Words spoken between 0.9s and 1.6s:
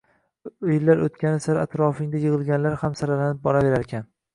oʻtgani